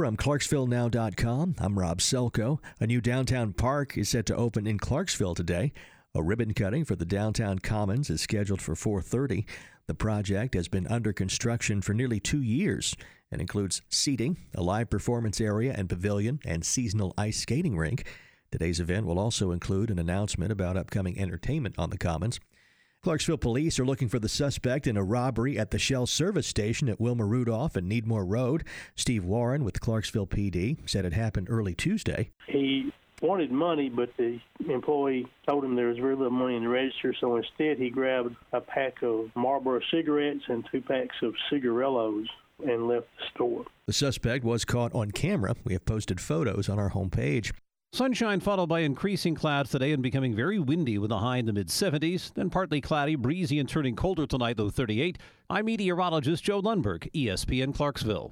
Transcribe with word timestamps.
from 0.00 0.16
ClarksvilleNow.com, 0.16 1.56
I'm 1.58 1.78
Rob 1.78 1.98
Selko. 1.98 2.58
A 2.80 2.86
new 2.86 3.02
downtown 3.02 3.52
park 3.52 3.98
is 3.98 4.08
set 4.08 4.24
to 4.24 4.34
open 4.34 4.66
in 4.66 4.78
Clarksville 4.78 5.34
today. 5.34 5.74
A 6.14 6.22
ribbon 6.22 6.54
cutting 6.54 6.86
for 6.86 6.96
the 6.96 7.04
downtown 7.04 7.58
commons 7.58 8.08
is 8.08 8.22
scheduled 8.22 8.62
for 8.62 8.74
4:30. 8.74 9.44
The 9.88 9.94
project 9.94 10.54
has 10.54 10.68
been 10.68 10.86
under 10.86 11.12
construction 11.12 11.82
for 11.82 11.92
nearly 11.92 12.18
2 12.18 12.40
years 12.40 12.96
and 13.30 13.42
includes 13.42 13.82
seating, 13.90 14.38
a 14.54 14.62
live 14.62 14.88
performance 14.88 15.38
area 15.38 15.74
and 15.76 15.86
pavilion, 15.86 16.40
and 16.46 16.64
seasonal 16.64 17.12
ice 17.18 17.36
skating 17.36 17.76
rink. 17.76 18.06
Today's 18.50 18.80
event 18.80 19.04
will 19.04 19.18
also 19.18 19.50
include 19.50 19.90
an 19.90 19.98
announcement 19.98 20.50
about 20.50 20.78
upcoming 20.78 21.18
entertainment 21.18 21.74
on 21.76 21.90
the 21.90 21.98
commons. 21.98 22.40
Clarksville 23.02 23.38
police 23.38 23.80
are 23.80 23.86
looking 23.86 24.10
for 24.10 24.18
the 24.18 24.28
suspect 24.28 24.86
in 24.86 24.98
a 24.98 25.02
robbery 25.02 25.58
at 25.58 25.70
the 25.70 25.78
Shell 25.78 26.06
service 26.06 26.46
station 26.46 26.86
at 26.86 27.00
Wilma 27.00 27.24
Rudolph 27.24 27.74
and 27.74 27.90
Needmore 27.90 28.26
Road. 28.28 28.62
Steve 28.94 29.24
Warren 29.24 29.64
with 29.64 29.80
Clarksville 29.80 30.26
PD 30.26 30.76
said 30.84 31.06
it 31.06 31.14
happened 31.14 31.46
early 31.48 31.74
Tuesday. 31.74 32.30
He 32.46 32.92
wanted 33.22 33.50
money, 33.50 33.88
but 33.88 34.14
the 34.18 34.38
employee 34.68 35.26
told 35.48 35.64
him 35.64 35.76
there 35.76 35.88
was 35.88 35.96
very 35.96 36.14
little 36.14 36.30
money 36.30 36.56
in 36.56 36.64
the 36.64 36.68
register, 36.68 37.14
so 37.18 37.36
instead 37.36 37.78
he 37.78 37.88
grabbed 37.88 38.36
a 38.52 38.60
pack 38.60 39.02
of 39.02 39.30
Marlboro 39.34 39.80
cigarettes 39.90 40.44
and 40.48 40.62
two 40.70 40.82
packs 40.82 41.16
of 41.22 41.32
cigarillos 41.48 42.26
and 42.66 42.86
left 42.86 43.06
the 43.18 43.24
store. 43.34 43.64
The 43.86 43.94
suspect 43.94 44.44
was 44.44 44.66
caught 44.66 44.94
on 44.94 45.10
camera. 45.10 45.54
We 45.64 45.72
have 45.72 45.86
posted 45.86 46.20
photos 46.20 46.68
on 46.68 46.78
our 46.78 46.90
homepage. 46.90 47.52
Sunshine 47.92 48.38
followed 48.38 48.68
by 48.68 48.80
increasing 48.80 49.34
clouds 49.34 49.70
today 49.70 49.90
and 49.90 50.00
becoming 50.00 50.32
very 50.32 50.60
windy 50.60 50.96
with 50.96 51.10
a 51.10 51.18
high 51.18 51.38
in 51.38 51.46
the 51.46 51.52
mid 51.52 51.66
70s, 51.66 52.32
then 52.34 52.48
partly 52.48 52.80
cloudy, 52.80 53.16
breezy, 53.16 53.58
and 53.58 53.68
turning 53.68 53.96
colder 53.96 54.28
tonight, 54.28 54.60
low 54.60 54.70
38. 54.70 55.18
I'm 55.50 55.64
meteorologist 55.64 56.44
Joe 56.44 56.62
Lundberg, 56.62 57.10
ESPN 57.12 57.74
Clarksville. 57.74 58.28